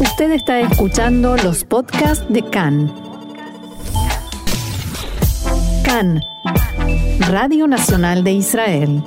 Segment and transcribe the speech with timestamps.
[0.00, 2.92] Usted está escuchando los podcasts de CAN.
[5.84, 6.20] CAN,
[7.30, 9.02] Radio Nacional de Israel.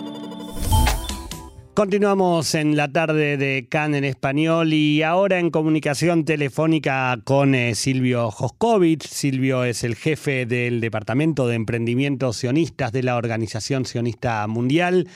[1.73, 7.75] Continuamos en la tarde de CAN en español y ahora en comunicación telefónica con eh,
[7.75, 9.05] Silvio Joskovich.
[9.05, 15.07] Silvio es el jefe del Departamento de Emprendimientos Sionistas de la Organización Sionista Mundial.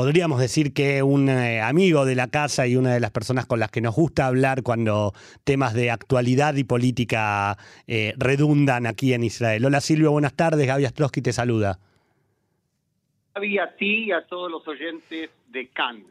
[0.00, 3.60] Podríamos decir que un eh, amigo de la casa y una de las personas con
[3.60, 5.12] las que nos gusta hablar cuando
[5.44, 9.62] temas de actualidad y política eh, redundan aquí en Israel.
[9.66, 10.66] Hola Silvio, buenas tardes.
[10.66, 11.78] Gaby Astrosky te saluda.
[13.34, 16.02] Gaby, a ti y a todos los oyentes de CAN.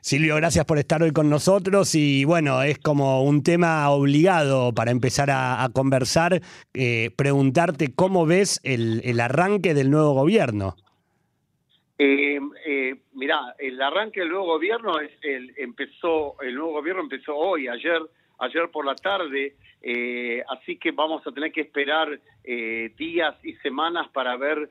[0.00, 4.92] Silvio, gracias por estar hoy con nosotros y bueno, es como un tema obligado para
[4.92, 6.40] empezar a, conversar,
[6.72, 10.74] eh, preguntarte cómo ves el, arranque del nuevo gobierno.
[12.00, 17.34] Eh, eh, mirá, el arranque del nuevo gobierno es el, empezó, el nuevo gobierno empezó
[17.34, 18.00] hoy, ayer,
[18.38, 22.20] ayer por la tarde, eh, así que vamos a tener que esperar
[22.96, 24.70] días y semanas para ver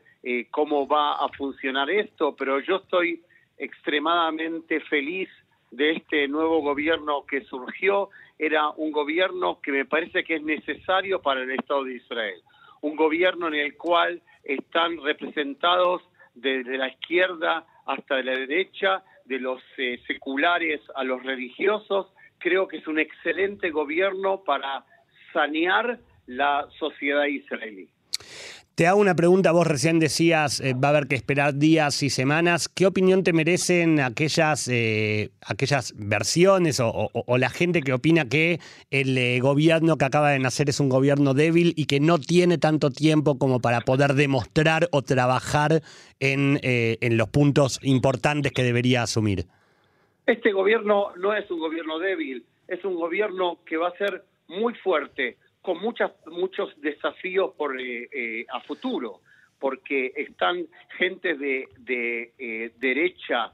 [0.50, 3.22] cómo va a funcionar esto, pero yo estoy
[3.60, 5.30] extremadamente feliz
[5.70, 8.10] de este nuevo gobierno que surgió.
[8.40, 12.42] Era un gobierno que me parece que es necesario para el Estado de Israel.
[12.82, 16.02] Un gobierno en el cual están representados
[16.42, 22.08] desde la izquierda hasta la derecha, de los eh, seculares a los religiosos.
[22.38, 24.86] Creo que es un excelente gobierno para
[25.34, 27.90] sanear la sociedad israelí.
[28.78, 32.12] Te hago una pregunta, vos recién decías, eh, va a haber que esperar días y
[32.12, 32.70] semanas.
[32.70, 38.60] ¿Qué opinión te merecen aquellas, eh, aquellas versiones o, la gente que opina que
[38.92, 42.60] el eh, gobierno que acaba de nacer es un gobierno débil y que no tiene
[42.60, 45.82] tanto tiempo como para poder demostrar o trabajar
[46.20, 49.48] en, en los puntos importantes que debería asumir?
[50.28, 54.76] Este gobierno no es un gobierno débil, es un gobierno que va a ser muy
[54.76, 59.20] fuerte con muchas, muchos desafíos por, eh, eh, a futuro,
[59.60, 60.66] porque están
[60.98, 63.52] gente de, de eh, derecha,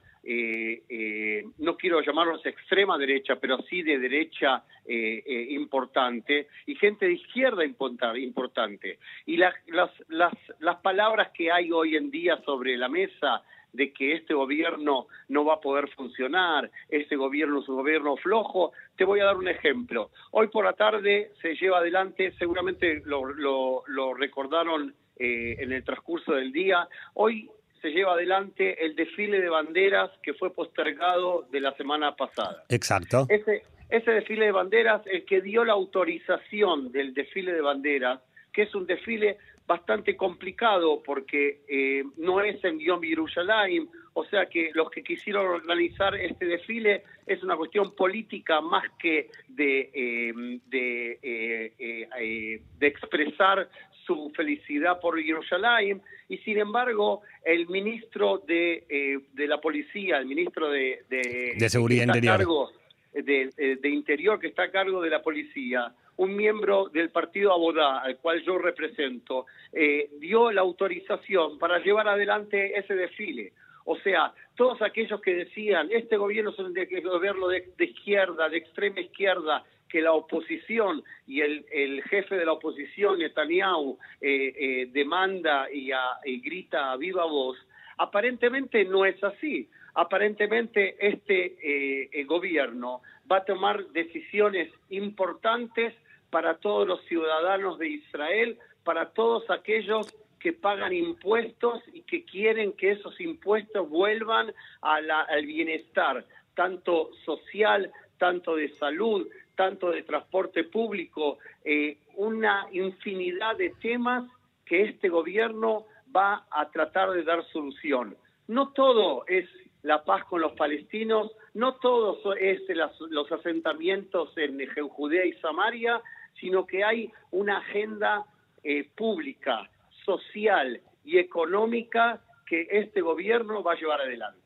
[1.57, 9.00] no quiero llamarlos extrema derecha, pero sí de derecha importante, y gente de izquierda importante.
[9.25, 13.41] Y las, las, las, las palabras que hay hoy en día sobre la mesa
[13.73, 18.72] de que este gobierno no va a poder funcionar, este gobierno es un gobierno flojo.
[18.95, 20.11] Te voy a dar un ejemplo.
[20.31, 26.34] Hoy por la tarde se lleva adelante, seguramente lo, lo, recordaron eh, en el transcurso
[26.34, 27.50] del día, hoy
[27.81, 32.63] se lleva adelante el desfile de banderas que fue postergado de la semana pasada.
[32.69, 33.25] Exacto.
[33.28, 38.22] Ese, ese desfile de banderas, el que dio la autorización del desfile de banderas,
[38.53, 44.47] que es un desfile bastante complicado porque eh, no es en Yom Yerushalayim, o sea
[44.47, 50.59] que los que quisieron organizar este desfile es una cuestión política más que de, eh,
[50.68, 53.69] de, eh, de expresar
[54.06, 60.69] su felicidad por Yerushalayim y sin embargo el ministro de, de la policía, el ministro
[60.69, 62.69] de, de, seguridad interior,
[63.13, 68.00] de, de interior que está a cargo de la policía un miembro del partido Abodá,
[68.00, 73.53] al cual yo represento, eh, dio la autorización para llevar adelante ese desfile.
[73.85, 76.73] O sea, todos aquellos que decían, este gobierno es un
[77.03, 83.19] gobierno de, izquierda, de extrema izquierda, que la oposición y el, jefe de la oposición,
[83.19, 85.91] Netanyahu, eh, eh, demanda y,
[86.25, 87.57] y grita a viva voz,
[87.97, 89.69] aparentemente no es así.
[89.96, 95.94] Aparentemente este gobierno va a tomar decisiones importantes
[96.30, 100.08] para todos los ciudadanos de Israel, para todos aquellos
[100.40, 108.58] que pagan impuestos y que quieren que esos impuestos vuelvan al bienestar, tanto social, tanto
[108.58, 114.30] de salud, tanto de transporte público, eh, una infinidad de temas
[114.66, 118.18] que este gobierno va a tratar de dar solución.
[118.48, 119.48] No todo es
[119.84, 122.62] la paz con los palestinos, no todo es
[123.10, 124.59] los asentamientos en
[124.90, 126.02] Judea y Samaria,
[126.40, 128.26] sino que hay una agenda
[128.64, 129.70] eh, pública,
[130.06, 134.40] social y económica que este gobierno va a llevar adelante.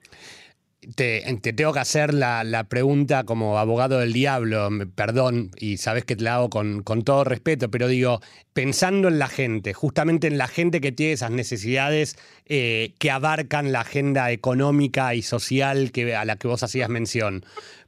[0.95, 6.24] Te, tengo que hacer la, pregunta como abogado del diablo, perdón, y sabes que te
[6.24, 8.22] la hago con, todo respeto, pero digo,
[8.54, 13.72] pensando en la gente, justamente en la gente que tiene esas necesidades eh, que abarcan
[13.72, 17.44] la agenda económica y social que, a la que vos hacías mención,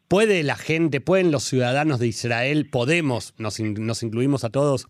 [0.09, 4.87] ¿Puede la gente, pueden los ciudadanos de Israel, podemos, nos, incluimos a todos,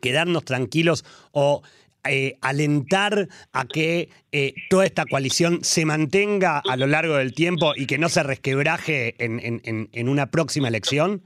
[0.00, 1.60] quedarnos tranquilos o
[2.10, 7.72] eh, alentar a que eh, toda esta coalición se mantenga a lo largo del tiempo
[7.76, 11.22] y que no se resquebraje en, una próxima elección?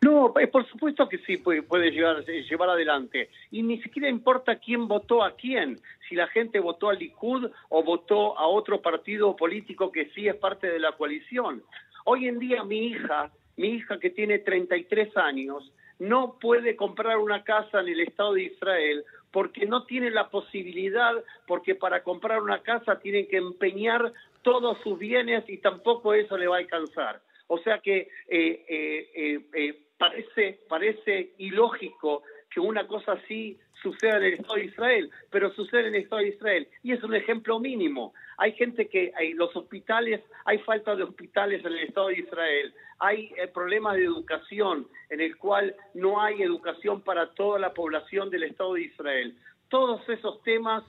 [0.00, 3.30] No, eh, por supuesto que sí puede, puede llevar, llevar adelante.
[3.50, 5.78] Y ni siquiera importa quién votó a quién,
[6.08, 10.34] si la gente votó al Likud o votó a otro partido político que sí es
[10.34, 11.62] parte de la coalición.
[12.04, 17.44] Hoy en día mi hija, mi hija que tiene 33 años, no puede comprar una
[17.44, 21.14] casa en el Estado de Israel porque no tiene la posibilidad,
[21.46, 24.12] porque para comprar una casa tienen que empeñar
[24.42, 27.20] todos sus bienes y tampoco eso le va a alcanzar.
[27.46, 34.24] O sea que eh, eh, eh, parece, parece ilógico que una cosa así suceda en
[34.24, 36.68] el Estado de Israel, pero sucede en el Estado de Israel.
[36.82, 38.14] Y es un ejemplo mínimo.
[38.38, 42.74] Hay gente que, hay los hospitales, hay falta de hospitales en el Estado de Israel,
[42.98, 48.44] hay problemas de educación en el cual no hay educación para toda la población del
[48.44, 49.36] Estado de Israel.
[49.68, 50.84] Todos esos temas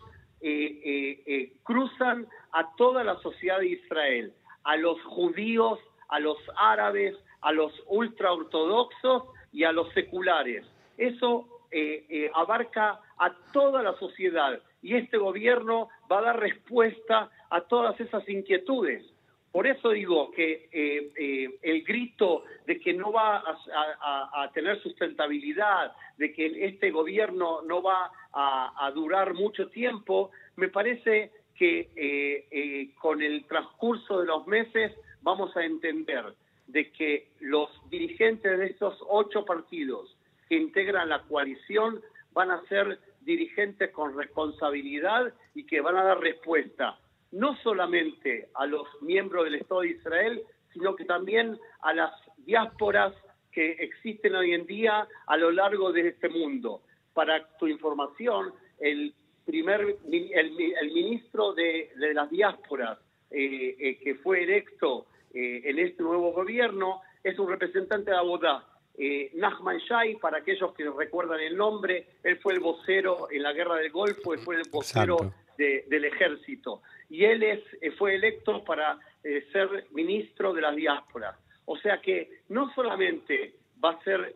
[1.63, 5.80] cruzan a toda la sociedad de Israel, a los judíos,
[6.10, 10.66] a los árabes, a los ultraortodoxos y a los seculares.
[10.98, 17.31] Eso eh, eh, abarca a toda la sociedad y este gobierno va a dar respuesta
[17.50, 19.04] a todas esas inquietudes.
[19.52, 26.31] Por eso digo que eh, el grito de que no va a, tener sustentabilidad, de
[26.31, 34.20] que este gobierno no va a, durar mucho tiempo, me parece que con el transcurso
[34.20, 34.92] de los meses
[35.22, 36.36] vamos a entender
[36.68, 40.12] de que los dirigentes de estos ocho partidos
[40.48, 42.01] que integran la coalición
[42.31, 46.98] van a ser dirigentes con responsabilidad y que van a dar respuesta
[47.34, 53.13] no solamente a los miembros del Estado de Israel, sino que también a las diásporas
[53.51, 56.81] que existen hoy en día a lo largo de este mundo.
[57.13, 59.13] Para tu información, el
[59.46, 63.00] primer el, ministro de, las diásporas
[63.31, 68.63] eh, eh, que fue electo eh, en este nuevo gobierno es un representante de Abodá.
[68.95, 73.51] Eh, Nachman Shai, para aquellos que recuerdan el nombre, él fue el vocero en la
[73.51, 76.81] guerra del Golfo, él fue el vocero del ejército.
[77.10, 81.36] Y él es, eh, fue electo para eh, ser ministro de las diásporas.
[81.66, 84.36] O sea que no solamente va a, ser,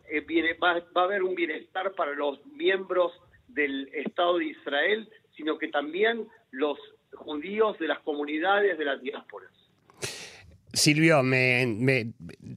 [0.62, 3.12] va, va a haber un bienestar para los miembros
[3.48, 6.78] del Estado de Israel, sino que también los
[7.14, 9.52] judíos de las comunidades de las diásporas.
[10.78, 12.12] Silvio, me,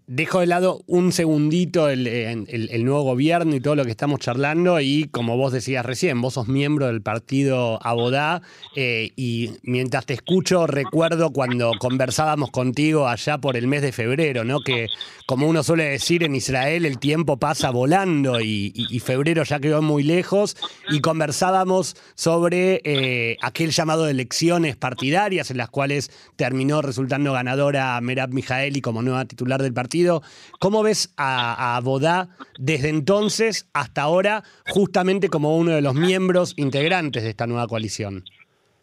[0.07, 5.05] dejo de lado un segundito el, nuevo gobierno y todo lo que estamos charlando y
[5.05, 8.41] como vos decías recién, vos sos miembro del partido Abodá
[8.75, 14.43] eh, y mientras te escucho recuerdo cuando conversábamos contigo allá por el mes de febrero,
[14.43, 14.61] ¿no?
[14.61, 14.87] Que
[15.25, 18.71] como uno suele decir en Israel el tiempo pasa volando y,
[19.01, 20.55] febrero ya quedó muy lejos
[20.89, 27.99] y conversábamos sobre eh, aquel llamado de elecciones partidarias en las cuales terminó resultando ganadora
[28.11, 30.21] Merab Mijaeli como nueva titular del partido.
[30.59, 32.27] ¿Cómo ves a, a Bodá
[32.59, 38.25] desde entonces hasta ahora, justamente como uno de los miembros integrantes de esta nueva coalición?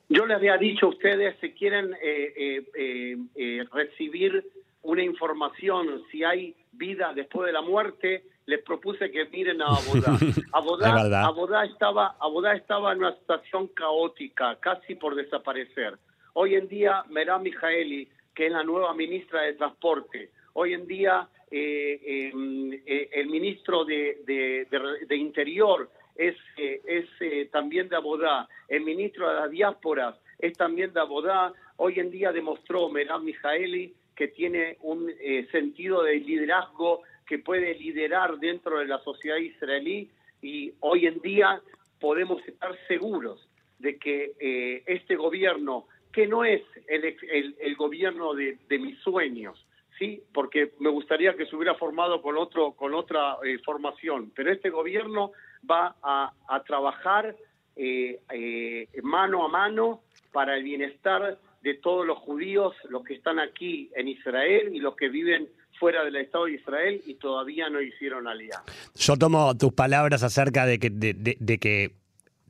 [0.09, 4.43] Yo les había dicho a ustedes, si quieren eh, eh, eh, recibir
[4.83, 10.17] una información, si hay vida después de la muerte, les propuse que miren a Abodá.
[10.53, 15.99] Abodá, Abodá, estaba, Abodá estaba en una situación caótica, casi por desaparecer.
[16.33, 20.31] Hoy en día, Merab Mijaeli que es la nueva ministra de Transporte.
[20.53, 24.69] Hoy en día eh, em, eh, el ministro de,
[25.11, 31.01] Interior es, eh, es también de Abodá, el ministro de las diásporas es también de
[31.01, 31.53] Abodá.
[31.79, 35.13] Hoy en día demostró Merab Mijaeli que tiene un
[35.51, 40.09] sentido de liderazgo que puede liderar dentro de la sociedad israelí
[40.43, 41.61] y hoy en día
[42.01, 43.49] podemos estar seguros
[43.81, 49.67] de que este gobierno que no es el, el, gobierno de, mis sueños,
[49.99, 54.53] sí, porque me gustaría que se hubiera formado con otro con otra eh, formación, pero
[54.53, 55.33] este gobierno
[55.69, 56.33] va a,
[56.67, 57.37] trabajar
[57.77, 63.39] eh, eh, mano a mano para el bienestar de todos los judíos, los que están
[63.39, 65.49] aquí en Israel y los que viven
[65.79, 68.65] fuera del Estado de Israel y todavía no hicieron alianza.
[68.95, 71.93] Yo tomo tus palabras acerca de que, de que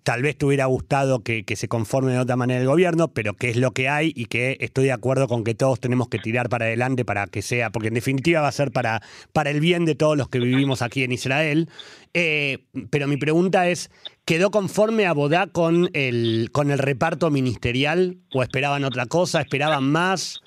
[0.03, 3.51] tal vez te hubiera gustado que, se conforme de otra manera el gobierno, pero que
[3.51, 6.49] es lo que hay y que estoy de acuerdo con que todos tenemos que tirar
[6.49, 9.03] para adelante para que sea, porque en definitiva va a ser para,
[9.33, 11.69] para el bien de todos los que vivimos aquí en Israel.
[12.15, 12.59] Eh,
[12.91, 13.91] pero mi pregunta es,
[14.25, 19.85] ¿quedó conforme a Bodá con el, con el reparto ministerial o esperaban otra cosa, esperaban
[19.85, 20.41] más?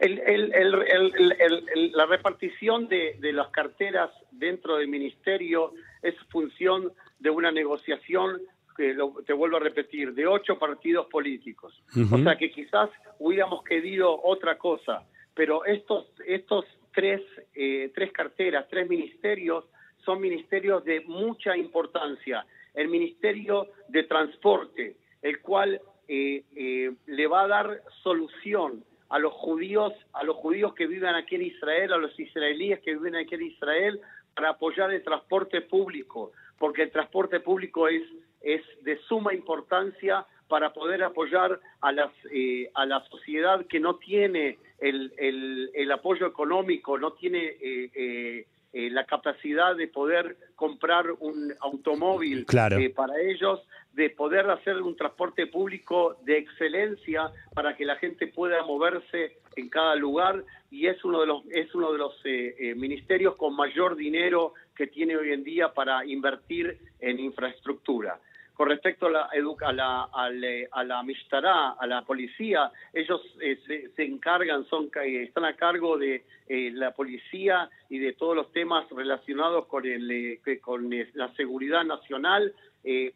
[0.00, 8.40] la repartición de, de las carteras dentro del ministerio es función de una negociación
[8.76, 11.82] que te vuelvo a repetir, de ocho partidos políticos.
[12.12, 15.02] O sea que quizás hubiéramos querido otra cosa,
[15.34, 16.64] pero estos, estos
[16.94, 17.20] tres,
[17.54, 19.64] eh, tres carteras, tres ministerios,
[20.04, 22.46] son ministerios de mucha importancia.
[22.72, 29.32] El Ministerio de Transporte, el cual eh, eh, le va a dar solución a los
[29.32, 33.34] judíos, a los judíos que viven aquí en Israel, a los israelíes que viven aquí
[33.34, 34.00] en Israel,
[34.38, 36.30] para apoyar el transporte público,
[36.60, 38.04] porque el transporte público es,
[38.40, 43.96] es de suma importancia para poder apoyar a, las, eh, a la sociedad que no
[43.96, 51.10] tiene el, el, el apoyo económico, no tiene eh, eh, la capacidad de poder comprar
[51.20, 52.78] un automóvil Claro.
[52.78, 53.60] eh, para ellos,
[53.92, 59.68] de poder hacer un transporte público de excelencia para que la gente pueda moverse en
[59.68, 63.56] cada lugar y es uno de los es uno de los eh, eh, ministerios con
[63.56, 68.20] mayor dinero que tiene hoy en día para invertir en infraestructura.
[68.58, 72.72] Con respecto a la, educa- a la, a la, a la Mishtará, a la policía,
[72.92, 77.98] ellos eh, se, se encargan, son, eh, están a cargo de eh, la policía y
[78.00, 82.52] de todos los temas relacionados con, el, eh, con la seguridad nacional.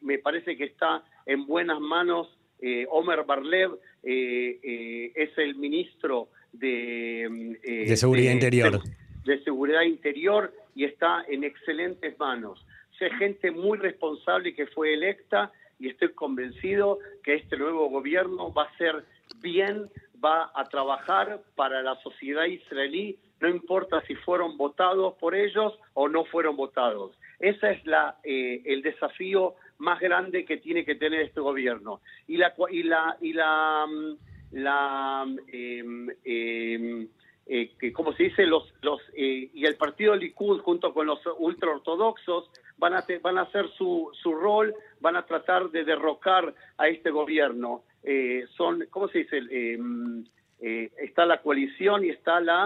[0.01, 2.29] Me parece que está en buenas manos.
[2.61, 3.73] Eh, Omer Barlev
[4.05, 7.53] eh, eh, es el ministro de, mm,
[7.89, 8.81] De Seguridad Interior.
[9.25, 12.65] de Seguridad Interior y está en excelentes manos.
[13.03, 18.63] Sé gente muy responsable que fue electa y estoy convencido que este nuevo gobierno va
[18.63, 19.05] a ser
[19.41, 19.91] bien,
[20.25, 26.09] va a trabajar para la sociedad israelí, no importa si fueron votados por ellos o
[26.09, 27.19] no fueron votados.
[27.41, 32.03] Ese es la, eh, el desafío más grande que tiene que tener este gobierno.
[32.29, 39.51] Y la, y la, y la, em, eh, que como se dice los los eh,
[39.53, 42.49] y el partido Likud junto con los ultraortodoxos
[42.83, 46.45] van a te- van a hacer su su rol van a tratar de derrocar
[46.83, 47.71] a este gobierno
[48.05, 50.25] Eh, son cómo se dice Eh, mm,
[50.67, 52.59] eh, está la coalición y está la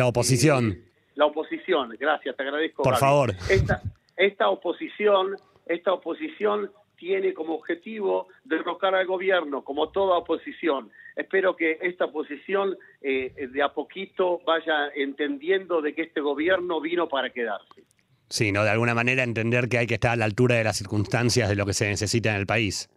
[0.00, 0.62] La oposición.
[0.70, 0.82] eh,
[1.16, 3.00] la oposición gracias te agradezco Por Gaby.
[3.06, 3.28] favor.
[3.58, 3.82] esta
[4.28, 5.24] esta oposición
[5.66, 10.82] esta oposición tiene como objetivo derrocar al gobierno, como toda oposición.
[11.16, 12.66] Espero que esta oposición
[13.02, 17.82] eh, de a poquito vaya entendiendo de que este gobierno vino para quedarse.
[18.34, 18.64] Sí, ¿no?
[18.64, 21.54] De alguna manera entender que hay que estar a la altura de las circunstancias de
[21.54, 22.90] lo que se necesita en el país.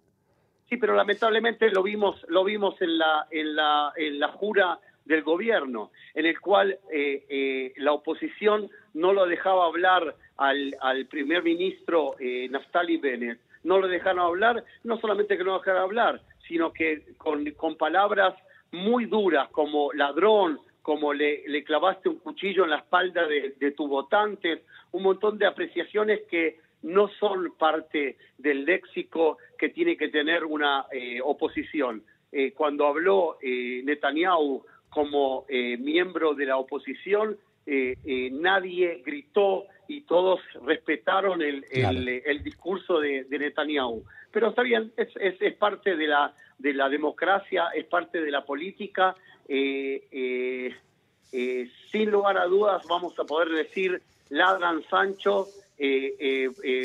[0.67, 5.22] Sí, pero lamentablemente lo vimos, lo vimos en la, en la, en la jura del
[5.22, 11.44] gobierno, en el cual eh, eh, la oposición no lo dejaba hablar al, al primer
[11.44, 16.22] ministro eh, Naftali Bennett, no lo dejaron hablar, no solamente que no lo dejaron hablar,
[16.48, 18.34] sino que con, con palabras
[18.72, 23.72] muy duras como ladrón, como le, le clavaste un cuchillo en la espalda de, de
[23.72, 24.62] tus votantes,
[24.94, 30.86] un montón de apreciaciones que no son parte del léxico que tiene que tener una
[30.89, 32.03] eh, oposición.
[32.32, 37.38] Eh, cuando habló eh, Netanyahu como eh, miembro de la oposición,
[38.50, 42.00] nadie gritó y todos respetaron el, el, Claro.
[42.32, 44.06] el discurso de, de Netanyahu.
[44.32, 48.32] Pero está bien, es, es, es parte de la, de la democracia, es parte de
[48.32, 49.15] la política.
[49.48, 50.75] Eh, eh,
[51.32, 55.48] eh, sin lugar a dudas vamos a poder decir ladran Sancho.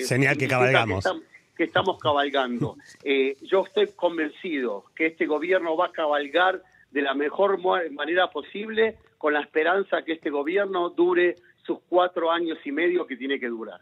[0.05, 1.05] Señal que cabalgamos.
[1.05, 1.23] estam-
[1.57, 2.77] que estamos cabalgando.
[3.43, 7.59] Yo estoy convencido que este gobierno va a cabalgar de la mejor
[7.93, 13.17] manera posible con la esperanza que este gobierno dure sus cuatro años y medio que
[13.17, 13.81] tiene que durar.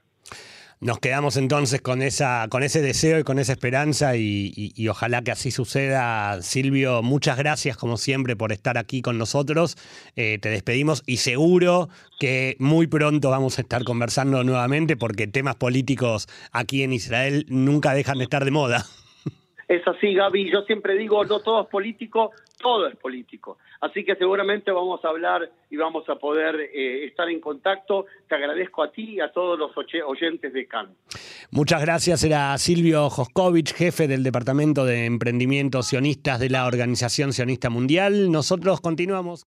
[0.82, 5.30] Nos quedamos entonces con esa, con ese deseo y con esa esperanza y, ojalá que
[5.30, 6.40] así suceda.
[6.40, 9.76] Silvio, muchas gracias como siempre por estar aquí con nosotros.
[10.16, 15.56] Eh, te despedimos y seguro que muy pronto vamos a estar conversando nuevamente porque temas
[15.56, 18.86] políticos aquí en Israel nunca dejan de estar de moda.
[19.68, 20.50] Es así, Gaby.
[20.50, 23.58] Yo siempre digo, no todo es político, todo es político.
[23.80, 28.06] Así que seguramente vamos a hablar y vamos a poder eh, estar en contacto.
[28.28, 29.72] Te agradezco a ti y a todos los
[30.06, 30.94] oyentes de CAN.
[31.50, 32.22] Muchas gracias.
[32.24, 38.30] Era Silvio Joskovich, jefe del Departamento de Emprendimientos Sionistas de la Organización Sionista Mundial.
[38.30, 39.46] Nosotros continuamos.